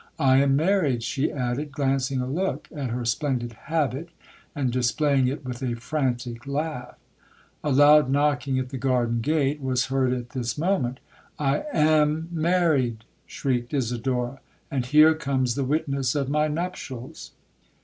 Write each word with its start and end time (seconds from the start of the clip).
'I 0.17 0.37
am 0.37 0.55
married!' 0.55 1.03
she 1.03 1.31
added, 1.31 1.71
glancing 1.71 2.21
a 2.21 2.25
look 2.27 2.67
at 2.75 2.89
her 2.89 3.05
splendid 3.05 3.53
habit, 3.65 4.09
and 4.55 4.71
displaying 4.71 5.27
it 5.27 5.45
with 5.45 5.61
a 5.61 5.75
frantic 5.75 6.47
laugh. 6.47 6.97
A 7.63 7.69
loud 7.71 8.09
knocking 8.09 8.57
at 8.57 8.69
the 8.69 8.79
garden 8.79 9.19
gate 9.21 9.61
was 9.61 9.85
heard 9.93 10.11
at 10.11 10.31
this 10.31 10.57
moment. 10.57 10.99
'I 11.37 11.65
am 11.71 12.29
married!' 12.31 13.03
shrieked 13.27 13.75
Isidora, 13.75 14.39
'and 14.71 14.87
here 14.87 15.13
comes 15.13 15.53
the 15.53 15.63
witness 15.63 16.15
of 16.15 16.29
my 16.29 16.47
nuptials!' 16.47 17.33